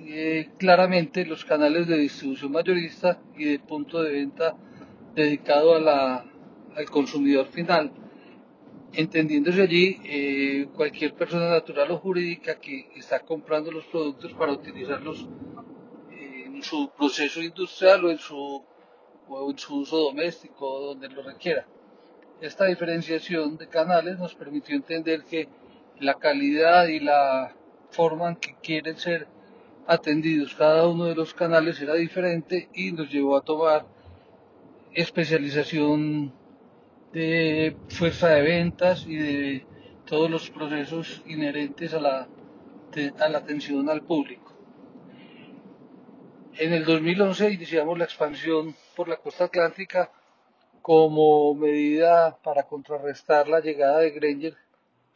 eh, 0.08 0.50
claramente 0.58 1.26
los 1.26 1.44
canales 1.44 1.86
de 1.86 1.98
distribución 1.98 2.52
mayorista 2.52 3.20
y 3.36 3.44
de 3.44 3.58
punto 3.58 4.02
de 4.02 4.12
venta 4.12 4.56
dedicado 5.14 5.74
a 5.74 5.80
la, 5.80 6.24
al 6.74 6.90
consumidor 6.90 7.46
final 7.46 7.92
entendiéndose 8.92 9.62
allí 9.62 10.00
eh, 10.04 10.68
cualquier 10.74 11.14
persona 11.14 11.50
natural 11.50 11.90
o 11.90 11.98
jurídica 11.98 12.58
que 12.58 12.90
está 12.96 13.20
comprando 13.20 13.70
los 13.70 13.84
productos 13.86 14.32
para 14.32 14.52
utilizarlos 14.52 15.26
en 16.10 16.62
su 16.62 16.90
proceso 16.90 17.40
industrial 17.40 18.04
o 18.04 18.10
en 18.10 18.18
su, 18.18 18.64
o 19.28 19.50
en 19.50 19.58
su 19.58 19.76
uso 19.76 19.98
doméstico, 19.98 20.80
donde 20.80 21.08
lo 21.08 21.22
requiera. 21.22 21.66
Esta 22.40 22.64
diferenciación 22.64 23.56
de 23.56 23.68
canales 23.68 24.18
nos 24.18 24.34
permitió 24.34 24.74
entender 24.74 25.24
que 25.24 25.48
la 26.00 26.14
calidad 26.14 26.86
y 26.88 27.00
la 27.00 27.54
forma 27.90 28.30
en 28.30 28.36
que 28.36 28.56
quieren 28.62 28.96
ser 28.96 29.28
atendidos 29.88 30.54
cada 30.54 30.86
uno 30.86 31.06
de 31.06 31.14
los 31.14 31.32
canales 31.32 31.80
era 31.80 31.94
diferente 31.94 32.68
y 32.74 32.92
nos 32.92 33.10
llevó 33.10 33.38
a 33.38 33.40
tomar 33.40 33.86
especialización 34.92 36.30
de 37.12 37.74
fuerza 37.88 38.28
de 38.28 38.42
ventas 38.42 39.06
y 39.06 39.16
de 39.16 39.66
todos 40.04 40.30
los 40.30 40.50
procesos 40.50 41.22
inherentes 41.26 41.94
a 41.94 42.00
la, 42.00 42.28
atención 43.34 43.88
al 43.88 44.02
público. 44.02 44.52
En 46.58 46.74
el 46.74 46.84
2011 46.84 47.50
iniciamos 47.52 47.96
la 47.96 48.04
expansión 48.04 48.74
por 48.94 49.08
la 49.08 49.16
costa 49.16 49.44
atlántica 49.44 50.10
como 50.82 51.54
medida 51.54 52.36
para 52.42 52.64
contrarrestar 52.64 53.48
la 53.48 53.60
llegada 53.60 54.00
de 54.00 54.10
Granger 54.10 54.54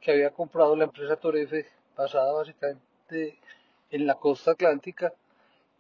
que 0.00 0.12
había 0.12 0.30
comprado 0.30 0.74
la 0.76 0.84
empresa 0.84 1.16
Torefe 1.16 1.66
basada 1.94 2.32
básicamente 2.32 3.38
en 3.92 4.06
la 4.06 4.16
costa 4.16 4.52
atlántica 4.52 5.12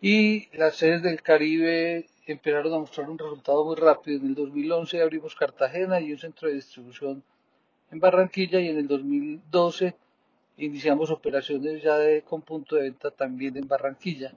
y 0.00 0.48
las 0.56 0.76
sedes 0.76 1.02
del 1.02 1.22
Caribe 1.22 2.06
empezaron 2.26 2.72
a 2.74 2.78
mostrar 2.78 3.10
un 3.10 3.18
resultado 3.18 3.64
muy 3.64 3.76
rápido. 3.76 4.18
En 4.20 4.26
el 4.26 4.34
2011 4.34 5.02
abrimos 5.02 5.34
Cartagena 5.34 6.00
y 6.00 6.12
un 6.12 6.18
centro 6.18 6.48
de 6.48 6.54
distribución 6.54 7.22
en 7.90 8.00
Barranquilla 8.00 8.60
y 8.60 8.68
en 8.68 8.78
el 8.78 8.88
2012 8.88 9.94
iniciamos 10.58 11.10
operaciones 11.10 11.82
ya 11.82 11.96
de, 11.98 12.22
con 12.22 12.42
punto 12.42 12.76
de 12.76 12.82
venta 12.82 13.10
también 13.10 13.56
en 13.56 13.66
Barranquilla. 13.66 14.32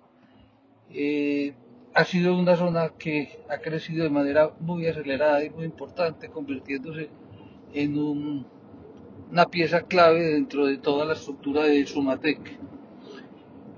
Eh, 0.91 1.53
ha 1.93 2.03
sido 2.03 2.37
una 2.37 2.55
zona 2.55 2.89
que 2.89 3.39
ha 3.49 3.57
crecido 3.59 4.03
de 4.03 4.09
manera 4.09 4.51
muy 4.59 4.87
acelerada 4.87 5.43
y 5.43 5.49
muy 5.49 5.65
importante, 5.65 6.29
convirtiéndose 6.29 7.09
en 7.73 7.97
una 7.97 9.45
pieza 9.45 9.81
clave 9.83 10.21
dentro 10.23 10.65
de 10.65 10.77
toda 10.77 11.05
la 11.05 11.13
estructura 11.13 11.63
de 11.63 11.85
Sumatec. 11.85 12.59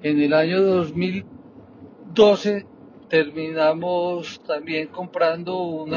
En 0.08 0.22
el 0.22 0.34
año 0.34 0.62
2012 0.62 2.66
terminamos 3.10 4.42
también 4.48 4.88
comprando 4.88 5.60
un 5.60 5.92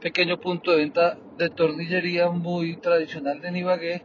pequeño 0.00 0.40
punto 0.40 0.70
de 0.70 0.76
venta 0.76 1.18
de 1.36 1.50
tornillería 1.50 2.30
muy 2.30 2.76
tradicional 2.76 3.40
de 3.40 3.50
Nibagué, 3.50 4.04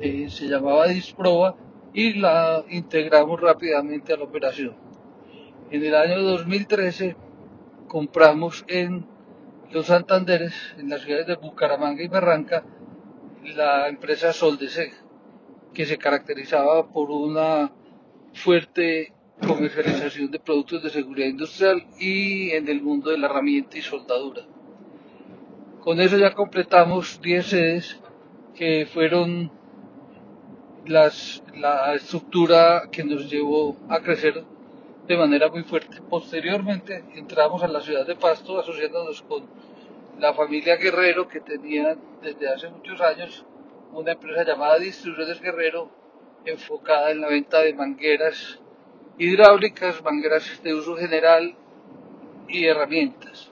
eh, 0.00 0.30
se 0.30 0.46
llamaba 0.46 0.86
Disproba 0.86 1.56
y 1.92 2.14
la 2.14 2.64
integramos 2.70 3.38
rápidamente 3.38 4.14
a 4.14 4.16
la 4.16 4.24
operación. 4.24 4.74
En 5.70 5.84
el 5.84 5.94
año 5.94 6.22
2013 6.22 7.16
compramos 7.86 8.64
en 8.66 9.04
los 9.72 9.88
Santanderes, 9.88 10.54
en 10.78 10.88
las 10.88 11.02
ciudades 11.02 11.26
de 11.26 11.36
Bucaramanga 11.36 12.02
y 12.02 12.08
Barranca, 12.08 12.64
la 13.42 13.90
empresa 13.90 14.32
Soldeseg, 14.32 14.94
que 15.74 15.84
se 15.84 15.98
caracterizaba 15.98 16.90
por 16.90 17.10
una 17.10 17.70
fuerte 18.34 19.12
comercialización 19.46 20.30
de 20.30 20.38
productos 20.38 20.82
de 20.82 20.90
seguridad 20.90 21.28
industrial 21.28 21.86
y 21.98 22.50
en 22.50 22.68
el 22.68 22.82
mundo 22.82 23.10
de 23.10 23.18
la 23.18 23.26
herramienta 23.26 23.78
y 23.78 23.82
soldadura. 23.82 24.42
Con 25.80 26.00
eso 26.00 26.16
ya 26.16 26.34
completamos 26.34 27.20
10 27.20 27.46
sedes 27.46 28.00
que 28.54 28.86
fueron 28.86 29.50
las, 30.86 31.42
la 31.54 31.94
estructura 31.94 32.88
que 32.90 33.04
nos 33.04 33.30
llevó 33.30 33.76
a 33.88 34.00
crecer 34.00 34.44
de 35.06 35.16
manera 35.16 35.48
muy 35.50 35.62
fuerte. 35.62 36.00
Posteriormente 36.08 37.04
entramos 37.14 37.62
a 37.62 37.68
la 37.68 37.80
ciudad 37.80 38.06
de 38.06 38.16
Pasto 38.16 38.58
asociándonos 38.58 39.22
con 39.22 39.44
la 40.18 40.32
familia 40.32 40.76
Guerrero 40.76 41.28
que 41.28 41.40
tenía 41.40 41.96
desde 42.22 42.48
hace 42.48 42.70
muchos 42.70 43.00
años 43.00 43.44
una 43.92 44.12
empresa 44.12 44.44
llamada 44.44 44.78
Distribuciones 44.78 45.40
Guerrero 45.40 46.03
enfocada 46.46 47.10
en 47.10 47.20
la 47.20 47.28
venta 47.28 47.60
de 47.60 47.74
mangueras 47.74 48.60
hidráulicas, 49.18 50.02
mangueras 50.02 50.62
de 50.62 50.74
uso 50.74 50.96
general 50.96 51.56
y 52.48 52.66
herramientas. 52.66 53.50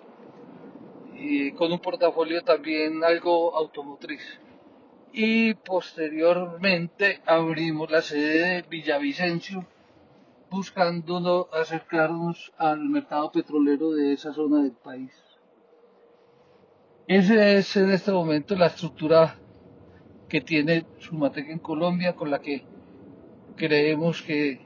Y 1.14 1.52
con 1.52 1.72
un 1.72 1.78
portafolio 1.78 2.42
también 2.42 3.04
algo 3.04 3.56
automotriz. 3.56 4.40
Y 5.12 5.54
posteriormente 5.54 7.20
abrimos 7.26 7.90
la 7.90 8.02
sede 8.02 8.38
de 8.38 8.62
Villavicencio, 8.62 9.66
buscando 10.50 11.48
acercarnos 11.52 12.52
al 12.58 12.80
mercado 12.88 13.30
petrolero 13.30 13.92
de 13.92 14.14
esa 14.14 14.32
zona 14.32 14.62
del 14.62 14.72
país. 14.72 15.12
Esa 17.06 17.50
es 17.50 17.76
en 17.76 17.90
este 17.90 18.10
momento 18.10 18.54
la 18.54 18.66
estructura 18.66 19.36
que 20.28 20.40
tiene 20.40 20.86
Sumatec 20.98 21.48
en 21.50 21.58
Colombia, 21.58 22.14
con 22.14 22.30
la 22.30 22.40
que 22.40 22.64
creemos 23.56 24.22
que 24.22 24.60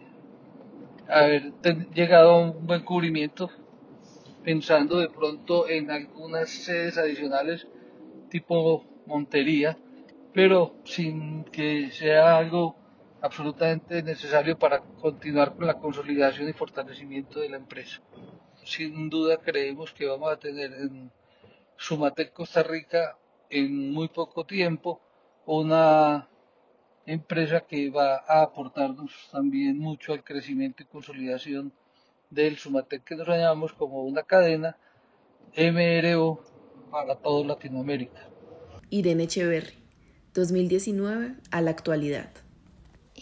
haber 1.09 1.53
llegado 1.95 2.31
a 2.31 2.41
un 2.41 2.67
buen 2.67 2.83
cubrimiento, 2.83 3.51
pensando 4.45 4.99
de 4.99 5.09
pronto 5.09 5.69
en 5.69 5.91
algunas 5.91 6.51
sedes 6.51 6.99
adicionales 6.99 7.67
tipo 8.29 8.85
Montería, 9.07 9.79
pero 10.33 10.75
sin 10.85 11.45
que 11.45 11.91
sea 11.91 12.37
algo 12.37 12.77
absolutamente 13.23 14.03
necesario 14.03 14.59
para 14.59 14.81
continuar 14.81 15.55
con 15.55 15.67
la 15.67 15.75
consolidación 15.75 16.49
y 16.49 16.53
fortalecimiento 16.53 17.41
de 17.41 17.49
la 17.51 17.57
empresa. 17.57 18.01
sin 18.65 19.09
duda 19.09 19.37
creemos 19.39 19.93
que 19.93 20.07
vamos 20.07 20.33
a 20.33 20.39
tener 20.39 20.73
en 20.73 21.11
Sumatec 21.77 22.33
Costa 22.33 22.63
Rica 22.63 23.17
en 23.49 23.93
muy 23.93 24.09
poco 24.09 24.45
tiempo 24.45 25.01
una 25.47 26.29
empresa 27.07 27.61
que 27.61 27.89
va 27.91 28.17
a 28.27 28.43
aportarnos 28.43 29.13
también 29.31 29.79
mucho 29.79 30.13
al 30.13 30.25
crecimiento 30.25 30.83
y 30.83 30.87
consolidación 30.87 31.73
del 32.31 32.57
Sumatec 32.57 33.05
que 33.05 33.17
nos 33.17 33.29
llamamos 33.29 33.73
como 33.73 34.03
una 34.03 34.25
cadena 34.25 34.77
MRO 35.57 36.41
para 36.91 37.15
toda 37.15 37.47
Latinoamérica. 37.47 38.29
Irene 38.91 39.25
Echeverry, 39.25 39.75
2019 40.35 41.37
a 41.51 41.61
la 41.61 41.71
actualidad. 41.71 42.31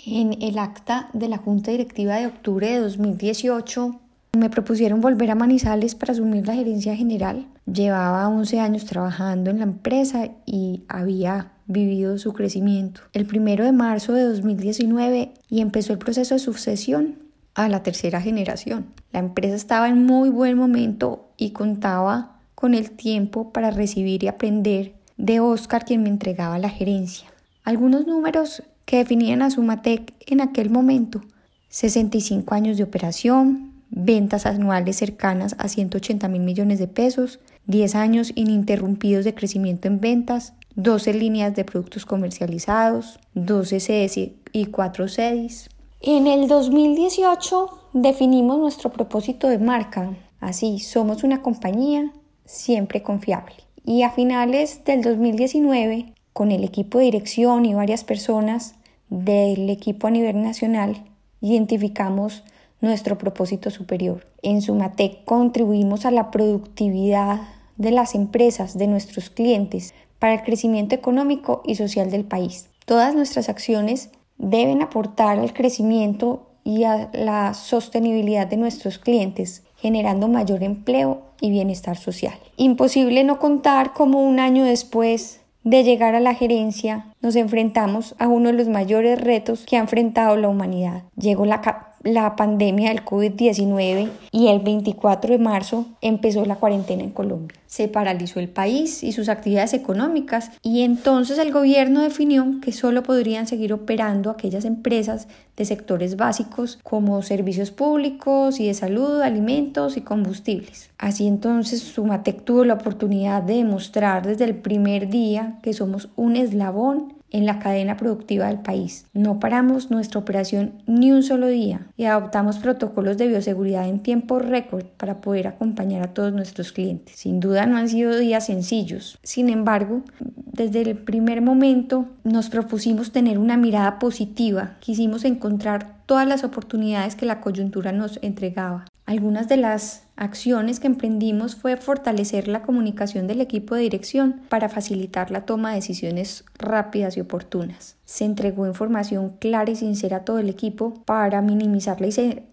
En 0.06 0.42
el 0.42 0.58
acta 0.58 1.10
de 1.12 1.28
la 1.28 1.38
Junta 1.38 1.70
Directiva 1.70 2.16
de 2.16 2.26
octubre 2.26 2.68
de 2.68 2.80
2018 2.80 4.00
me 4.36 4.50
propusieron 4.50 5.00
volver 5.00 5.30
a 5.30 5.36
Manizales 5.36 5.94
para 5.94 6.12
asumir 6.12 6.46
la 6.46 6.54
gerencia 6.54 6.96
general. 6.96 7.46
Llevaba 7.66 8.28
11 8.28 8.58
años 8.58 8.84
trabajando 8.84 9.50
en 9.50 9.58
la 9.58 9.64
empresa 9.64 10.30
y 10.44 10.84
había 10.88 11.53
vivido 11.66 12.18
su 12.18 12.32
crecimiento. 12.32 13.00
El 13.12 13.26
primero 13.26 13.64
de 13.64 13.72
marzo 13.72 14.12
de 14.12 14.24
2019 14.24 15.32
y 15.48 15.60
empezó 15.60 15.92
el 15.92 15.98
proceso 15.98 16.34
de 16.34 16.40
sucesión 16.40 17.16
a 17.54 17.68
la 17.68 17.82
tercera 17.82 18.20
generación. 18.20 18.86
La 19.12 19.20
empresa 19.20 19.54
estaba 19.54 19.88
en 19.88 20.04
muy 20.04 20.28
buen 20.28 20.56
momento 20.56 21.30
y 21.36 21.50
contaba 21.50 22.40
con 22.54 22.74
el 22.74 22.90
tiempo 22.90 23.52
para 23.52 23.70
recibir 23.70 24.24
y 24.24 24.28
aprender 24.28 24.94
de 25.16 25.40
Oscar 25.40 25.84
quien 25.84 26.02
me 26.02 26.08
entregaba 26.08 26.58
la 26.58 26.68
gerencia. 26.68 27.28
Algunos 27.62 28.06
números 28.06 28.62
que 28.84 28.98
definían 28.98 29.42
a 29.42 29.50
Sumatec 29.50 30.12
en 30.26 30.40
aquel 30.40 30.70
momento. 30.70 31.22
65 31.68 32.54
años 32.54 32.76
de 32.76 32.84
operación, 32.84 33.72
ventas 33.90 34.46
anuales 34.46 34.96
cercanas 34.96 35.56
a 35.58 35.68
180 35.68 36.28
mil 36.28 36.42
millones 36.42 36.78
de 36.78 36.88
pesos, 36.88 37.40
10 37.66 37.94
años 37.94 38.32
ininterrumpidos 38.34 39.24
de 39.24 39.34
crecimiento 39.34 39.88
en 39.88 40.00
ventas, 40.00 40.54
12 40.76 41.14
líneas 41.14 41.54
de 41.54 41.64
productos 41.64 42.04
comercializados, 42.04 43.20
12 43.34 43.80
sedes 43.80 44.16
y 44.16 44.66
4 44.66 45.08
sedes. 45.08 45.70
En 46.00 46.26
el 46.26 46.48
2018 46.48 47.68
definimos 47.92 48.58
nuestro 48.58 48.90
propósito 48.90 49.48
de 49.48 49.58
marca. 49.58 50.16
Así, 50.40 50.80
somos 50.80 51.22
una 51.24 51.42
compañía 51.42 52.12
siempre 52.44 53.02
confiable. 53.02 53.54
Y 53.86 54.02
a 54.02 54.10
finales 54.10 54.84
del 54.84 55.02
2019, 55.02 56.12
con 56.32 56.50
el 56.50 56.64
equipo 56.64 56.98
de 56.98 57.04
dirección 57.04 57.64
y 57.64 57.74
varias 57.74 58.04
personas 58.04 58.74
del 59.08 59.70
equipo 59.70 60.08
a 60.08 60.10
nivel 60.10 60.42
nacional, 60.42 61.04
identificamos 61.40 62.42
nuestro 62.80 63.16
propósito 63.16 63.70
superior. 63.70 64.26
En 64.42 64.60
Sumatec 64.60 65.24
contribuimos 65.24 66.04
a 66.04 66.10
la 66.10 66.30
productividad 66.30 67.40
de 67.76 67.90
las 67.90 68.14
empresas, 68.14 68.76
de 68.78 68.86
nuestros 68.86 69.30
clientes, 69.30 69.94
para 70.24 70.36
el 70.36 70.42
crecimiento 70.42 70.94
económico 70.94 71.60
y 71.66 71.74
social 71.74 72.10
del 72.10 72.24
país. 72.24 72.70
Todas 72.86 73.14
nuestras 73.14 73.50
acciones 73.50 74.08
deben 74.38 74.80
aportar 74.80 75.38
al 75.38 75.52
crecimiento 75.52 76.48
y 76.64 76.84
a 76.84 77.10
la 77.12 77.52
sostenibilidad 77.52 78.46
de 78.46 78.56
nuestros 78.56 78.96
clientes, 78.96 79.64
generando 79.76 80.26
mayor 80.28 80.62
empleo 80.62 81.20
y 81.42 81.50
bienestar 81.50 81.98
social. 81.98 82.38
Imposible 82.56 83.22
no 83.22 83.38
contar 83.38 83.92
cómo 83.92 84.22
un 84.22 84.40
año 84.40 84.64
después 84.64 85.42
de 85.62 85.84
llegar 85.84 86.14
a 86.14 86.20
la 86.20 86.34
gerencia 86.34 87.12
nos 87.20 87.36
enfrentamos 87.36 88.14
a 88.18 88.26
uno 88.26 88.48
de 88.48 88.54
los 88.54 88.68
mayores 88.68 89.20
retos 89.20 89.66
que 89.66 89.76
ha 89.76 89.80
enfrentado 89.80 90.38
la 90.38 90.48
humanidad. 90.48 91.02
Llegó 91.16 91.44
la 91.44 91.60
la 92.04 92.36
pandemia 92.36 92.90
del 92.90 93.04
COVID-19 93.04 94.10
y 94.30 94.48
el 94.48 94.60
24 94.60 95.32
de 95.32 95.38
marzo 95.38 95.86
empezó 96.00 96.44
la 96.44 96.56
cuarentena 96.56 97.02
en 97.02 97.10
Colombia. 97.10 97.58
Se 97.66 97.88
paralizó 97.88 98.38
el 98.38 98.48
país 98.48 99.02
y 99.02 99.12
sus 99.12 99.28
actividades 99.28 99.72
económicas 99.72 100.52
y 100.62 100.82
entonces 100.82 101.38
el 101.38 101.50
gobierno 101.50 102.02
definió 102.02 102.60
que 102.62 102.72
solo 102.72 103.02
podrían 103.02 103.46
seguir 103.46 103.72
operando 103.72 104.30
aquellas 104.30 104.64
empresas 104.64 105.26
de 105.56 105.64
sectores 105.64 106.16
básicos 106.16 106.78
como 106.82 107.22
servicios 107.22 107.70
públicos 107.70 108.60
y 108.60 108.66
de 108.66 108.74
salud, 108.74 109.22
alimentos 109.22 109.96
y 109.96 110.02
combustibles. 110.02 110.90
Así 110.98 111.26
entonces 111.26 111.80
Sumatec 111.80 112.44
tuvo 112.44 112.64
la 112.64 112.74
oportunidad 112.74 113.42
de 113.42 113.54
demostrar 113.54 114.26
desde 114.26 114.44
el 114.44 114.56
primer 114.56 115.08
día 115.08 115.58
que 115.62 115.72
somos 115.72 116.10
un 116.16 116.36
eslabón 116.36 117.14
en 117.34 117.46
la 117.46 117.58
cadena 117.58 117.96
productiva 117.96 118.46
del 118.46 118.60
país. 118.60 119.06
No 119.12 119.40
paramos 119.40 119.90
nuestra 119.90 120.20
operación 120.20 120.74
ni 120.86 121.10
un 121.10 121.24
solo 121.24 121.48
día 121.48 121.88
y 121.96 122.04
adoptamos 122.04 122.58
protocolos 122.58 123.18
de 123.18 123.26
bioseguridad 123.26 123.88
en 123.88 124.04
tiempo 124.04 124.38
récord 124.38 124.84
para 124.96 125.20
poder 125.20 125.48
acompañar 125.48 126.02
a 126.04 126.14
todos 126.14 126.32
nuestros 126.32 126.70
clientes. 126.70 127.16
Sin 127.16 127.40
duda 127.40 127.66
no 127.66 127.76
han 127.76 127.88
sido 127.88 128.16
días 128.16 128.46
sencillos. 128.46 129.18
Sin 129.24 129.48
embargo, 129.48 130.02
desde 130.20 130.82
el 130.82 130.96
primer 130.96 131.42
momento 131.42 132.06
nos 132.22 132.50
propusimos 132.50 133.10
tener 133.10 133.40
una 133.40 133.56
mirada 133.56 133.98
positiva. 133.98 134.76
Quisimos 134.78 135.24
encontrar 135.24 136.04
todas 136.06 136.28
las 136.28 136.44
oportunidades 136.44 137.16
que 137.16 137.26
la 137.26 137.40
coyuntura 137.40 137.90
nos 137.90 138.20
entregaba. 138.22 138.84
Algunas 139.14 139.46
de 139.46 139.58
las 139.58 140.02
acciones 140.16 140.80
que 140.80 140.88
emprendimos 140.88 141.54
fue 141.54 141.76
fortalecer 141.76 142.48
la 142.48 142.62
comunicación 142.62 143.28
del 143.28 143.40
equipo 143.40 143.76
de 143.76 143.82
dirección 143.82 144.40
para 144.48 144.68
facilitar 144.68 145.30
la 145.30 145.46
toma 145.46 145.68
de 145.68 145.76
decisiones 145.76 146.44
rápidas 146.58 147.16
y 147.16 147.20
oportunas. 147.20 147.94
Se 148.04 148.24
entregó 148.24 148.66
información 148.66 149.36
clara 149.38 149.70
y 149.70 149.76
sincera 149.76 150.16
a 150.16 150.24
todo 150.24 150.40
el 150.40 150.48
equipo 150.48 150.94
para 151.04 151.42
minimizar 151.42 151.98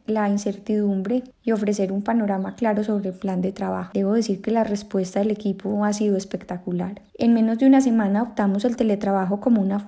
la 0.05 0.29
incertidumbre 0.29 1.23
y 1.41 1.51
ofrecer 1.51 1.91
un 1.91 2.03
panorama 2.03 2.53
claro 2.53 2.83
sobre 2.83 3.09
el 3.09 3.15
plan 3.15 3.41
de 3.41 3.53
trabajo. 3.53 3.89
Debo 3.95 4.13
decir 4.13 4.39
que 4.43 4.51
la 4.51 4.63
respuesta 4.63 5.17
del 5.17 5.31
equipo 5.31 5.83
ha 5.83 5.93
sido 5.93 6.15
espectacular. 6.15 7.01
En 7.17 7.33
menos 7.33 7.57
de 7.57 7.65
una 7.65 7.81
semana 7.81 8.21
optamos 8.21 8.65
el 8.65 8.75
teletrabajo 8.75 9.39
como 9.39 9.63
una, 9.63 9.83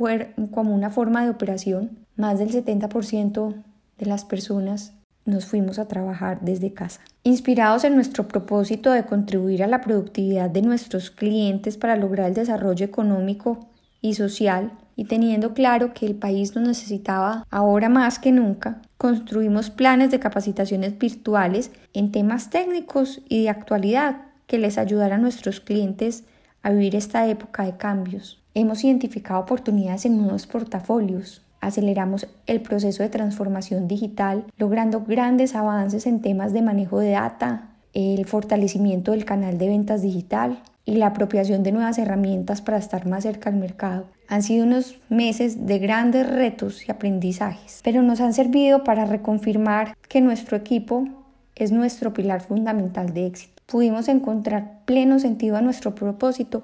como 0.50 0.74
una 0.74 0.90
forma 0.90 1.24
de 1.24 1.30
operación. 1.30 2.00
Más 2.16 2.40
del 2.40 2.52
70% 2.52 3.54
de 4.00 4.06
las 4.08 4.26
personas 4.26 4.94
nos 5.26 5.46
fuimos 5.46 5.80
a 5.80 5.88
trabajar 5.88 6.40
desde 6.42 6.74
casa. 6.74 7.02
Inspirados 7.24 7.84
en 7.84 7.96
nuestro 7.96 8.28
propósito 8.28 8.92
de 8.92 9.06
contribuir 9.06 9.64
a 9.64 9.68
la 9.68 9.82
productividad 9.82 10.50
de 10.50 10.62
nuestros 10.62 11.12
clientes 11.12 11.78
para 11.78 11.96
lograr 11.96 12.28
el 12.28 12.34
desarrollo 12.34 12.86
económico 12.86 13.68
y 14.02 14.16
social 14.16 14.72
y 14.96 15.06
teniendo 15.06 15.54
claro 15.54 15.94
que 15.94 16.06
el 16.06 16.16
país 16.16 16.56
nos 16.56 16.68
necesitaba 16.68 17.46
ahora 17.50 17.90
más 17.90 18.20
que 18.20 18.32
nunca, 18.32 18.82
construimos 18.98 19.70
planes 19.70 20.12
de 20.12 20.20
capacitaciones 20.20 20.98
virtuales 21.00 21.72
en 21.94 22.12
temas 22.12 22.50
técnicos 22.50 23.22
y 23.28 23.44
de 23.44 23.50
actualidad 23.50 24.22
que 24.46 24.60
les 24.60 24.78
ayudaran 24.78 25.20
a 25.20 25.24
nuestros 25.24 25.60
clientes 25.60 26.26
a 26.62 26.72
vivir 26.72 26.96
esta 26.96 27.28
época 27.28 27.64
de 27.64 27.78
cambios. 27.78 28.42
Hemos 28.54 28.84
identificado 28.84 29.40
oportunidades 29.40 30.06
en 30.06 30.22
nuevos 30.22 30.46
portafolios, 30.46 31.42
aceleramos 31.66 32.28
el 32.46 32.62
proceso 32.62 33.04
de 33.04 33.10
transformación 33.10 33.88
digital, 33.88 34.46
logrando 34.58 35.02
grandes 35.02 35.56
avances 35.56 36.06
en 36.06 36.22
temas 36.22 36.54
de 36.54 36.62
manejo 36.62 37.00
de 37.00 37.12
data, 37.12 37.70
el 37.94 38.26
fortalecimiento 38.26 39.12
del 39.12 39.26
canal 39.26 39.58
de 39.58 39.68
ventas 39.68 40.02
digital 40.02 40.60
y 40.86 40.96
la 40.96 41.08
apropiación 41.08 41.64
de 41.64 41.72
nuevas 41.72 41.98
herramientas 41.98 42.62
para 42.62 42.78
estar 42.78 43.08
más 43.08 43.24
cerca 43.24 43.50
al 43.50 43.56
mercado. 43.56 44.06
Han 44.28 44.44
sido 44.44 44.66
unos 44.66 45.00
meses 45.10 45.66
de 45.66 45.80
grandes 45.80 46.30
retos 46.30 46.88
y 46.88 46.92
aprendizajes, 46.92 47.82
pero 47.84 48.02
nos 48.02 48.20
han 48.20 48.34
servido 48.34 48.84
para 48.84 49.06
reconfirmar 49.06 49.96
que 50.10 50.22
nuestro 50.22 50.58
equipo 50.58 51.08
es 51.56 51.72
nuestro 51.72 52.14
pilar 52.14 52.42
fundamental 52.42 53.14
de 53.14 53.28
éxito. 53.28 53.62
Pudimos 53.66 54.08
encontrar 54.08 54.80
pleno 54.86 55.20
sentido 55.20 55.56
a 55.56 55.62
nuestro 55.62 55.96
propósito 55.96 56.64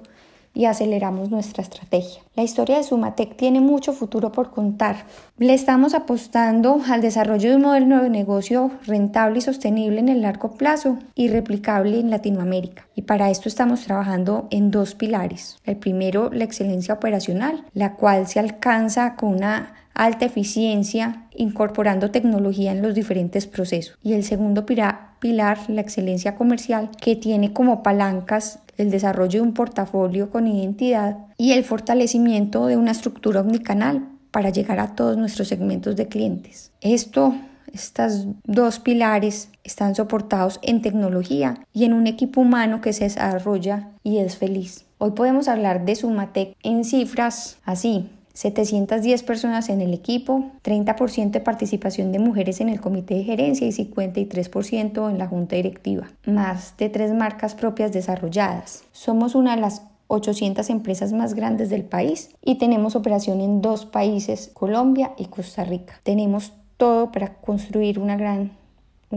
y 0.54 0.64
aceleramos 0.64 1.30
nuestra 1.30 1.62
estrategia. 1.62 2.22
La 2.34 2.42
historia 2.42 2.76
de 2.76 2.82
Sumatec 2.82 3.36
tiene 3.36 3.60
mucho 3.60 3.92
futuro 3.92 4.32
por 4.32 4.50
contar. 4.50 5.04
Le 5.38 5.54
estamos 5.54 5.94
apostando 5.94 6.80
al 6.88 7.00
desarrollo 7.00 7.50
de 7.50 7.56
un 7.56 7.62
modelo 7.62 8.02
de 8.02 8.10
negocio 8.10 8.70
rentable 8.86 9.38
y 9.38 9.42
sostenible 9.42 10.00
en 10.00 10.08
el 10.08 10.22
largo 10.22 10.52
plazo 10.52 10.98
y 11.14 11.28
replicable 11.28 12.00
en 12.00 12.10
Latinoamérica. 12.10 12.86
Y 12.94 13.02
para 13.02 13.30
esto 13.30 13.48
estamos 13.48 13.82
trabajando 13.82 14.48
en 14.50 14.70
dos 14.70 14.94
pilares. 14.94 15.58
El 15.64 15.76
primero, 15.76 16.30
la 16.32 16.44
excelencia 16.44 16.94
operacional, 16.94 17.64
la 17.72 17.94
cual 17.94 18.26
se 18.26 18.40
alcanza 18.40 19.16
con 19.16 19.34
una 19.34 19.74
alta 20.00 20.24
eficiencia, 20.24 21.26
incorporando 21.36 22.10
tecnología 22.10 22.72
en 22.72 22.80
los 22.80 22.94
diferentes 22.94 23.46
procesos. 23.46 23.98
Y 24.02 24.14
el 24.14 24.24
segundo 24.24 24.64
pilar, 24.64 25.58
la 25.68 25.80
excelencia 25.82 26.36
comercial, 26.36 26.90
que 26.98 27.16
tiene 27.16 27.52
como 27.52 27.82
palancas 27.82 28.60
el 28.78 28.90
desarrollo 28.90 29.42
de 29.42 29.46
un 29.46 29.52
portafolio 29.52 30.30
con 30.30 30.46
identidad 30.46 31.18
y 31.36 31.52
el 31.52 31.64
fortalecimiento 31.64 32.66
de 32.66 32.78
una 32.78 32.92
estructura 32.92 33.42
omnicanal 33.42 34.08
para 34.30 34.48
llegar 34.48 34.80
a 34.80 34.94
todos 34.94 35.18
nuestros 35.18 35.48
segmentos 35.48 35.96
de 35.96 36.08
clientes. 36.08 36.72
Esto, 36.80 37.34
estos 37.70 38.26
dos 38.44 38.78
pilares 38.78 39.50
están 39.64 39.94
soportados 39.94 40.60
en 40.62 40.80
tecnología 40.80 41.66
y 41.74 41.84
en 41.84 41.92
un 41.92 42.06
equipo 42.06 42.40
humano 42.40 42.80
que 42.80 42.94
se 42.94 43.04
desarrolla 43.04 43.90
y 44.02 44.16
es 44.16 44.38
feliz. 44.38 44.86
Hoy 44.96 45.10
podemos 45.10 45.46
hablar 45.46 45.84
de 45.84 45.94
Sumatec 45.94 46.56
en 46.62 46.84
cifras 46.84 47.58
así. 47.66 48.08
710 48.34 49.22
personas 49.22 49.68
en 49.68 49.80
el 49.80 49.92
equipo, 49.92 50.50
30% 50.62 51.30
de 51.30 51.40
participación 51.40 52.12
de 52.12 52.18
mujeres 52.18 52.60
en 52.60 52.68
el 52.68 52.80
comité 52.80 53.14
de 53.14 53.24
gerencia 53.24 53.66
y 53.66 53.72
53% 53.72 55.10
en 55.10 55.18
la 55.18 55.26
junta 55.26 55.56
directiva, 55.56 56.10
más 56.26 56.76
de 56.76 56.88
tres 56.88 57.12
marcas 57.12 57.54
propias 57.54 57.92
desarrolladas. 57.92 58.84
Somos 58.92 59.34
una 59.34 59.54
de 59.56 59.60
las 59.62 59.82
800 60.08 60.70
empresas 60.70 61.12
más 61.12 61.34
grandes 61.34 61.70
del 61.70 61.84
país 61.84 62.30
y 62.42 62.58
tenemos 62.58 62.96
operación 62.96 63.40
en 63.40 63.62
dos 63.62 63.86
países, 63.86 64.50
Colombia 64.54 65.12
y 65.16 65.26
Costa 65.26 65.64
Rica. 65.64 66.00
Tenemos 66.02 66.52
todo 66.76 67.12
para 67.12 67.34
construir 67.34 67.98
un 67.98 68.06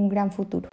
gran 0.09 0.31
futuro. 0.31 0.69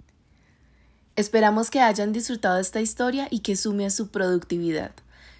Esperamos 1.15 1.69
que 1.69 1.81
hayan 1.81 2.13
disfrutado 2.13 2.59
esta 2.59 2.81
historia 2.81 3.27
y 3.29 3.39
que 3.39 3.55
sume 3.55 3.85
a 3.85 3.89
su 3.89 4.09
productividad. 4.09 4.91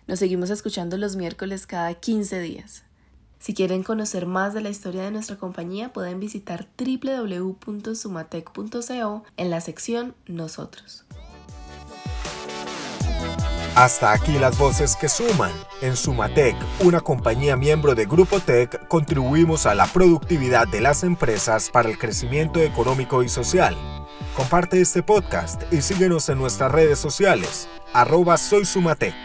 Nos 0.07 0.19
seguimos 0.19 0.49
escuchando 0.49 0.97
los 0.97 1.15
miércoles 1.15 1.65
cada 1.65 1.93
15 1.93 2.39
días. 2.39 2.83
Si 3.41 3.54
quieren 3.56 3.82
conocer 3.82 4.27
más 4.27 4.54
de 4.54 4.62
la 4.62 4.69
historia 4.69 5.01
de 5.01 5.10
nuestra 5.10 5.36
compañía, 5.36 5.91
pueden 5.91 6.19
visitar 6.19 6.67
www.sumatec.co 6.77 9.23
en 9.36 9.49
la 9.49 9.62
sección 9.62 10.13
Nosotros. 10.27 11.06
Hasta 13.73 14.12
aquí 14.12 14.38
las 14.38 14.60
voces 14.60 14.95
que 14.95 15.10
suman. 15.10 15.51
En 15.82 15.95
Sumatec, 15.95 16.56
una 16.84 16.99
compañía 16.99 17.58
miembro 17.58 17.95
de 17.95 18.06
Grupo 18.06 18.39
Tech, 18.39 18.88
contribuimos 18.88 19.65
a 19.65 19.73
la 19.73 19.88
productividad 19.88 20.67
de 20.67 20.82
las 20.82 21.04
empresas 21.04 21.71
para 21.71 21.89
el 21.89 21.97
crecimiento 21.97 22.60
económico 22.60 23.23
y 23.23 23.30
social. 23.30 23.75
Comparte 24.36 24.82
este 24.82 25.01
podcast 25.01 25.63
y 25.73 25.82
síguenos 25.82 26.30
en 26.30 26.38
nuestras 26.38 26.71
redes 26.71 26.99
sociales. 26.99 27.67
Arroba 27.91 28.38
Soy 28.38 28.65
Sumatec. 28.65 29.15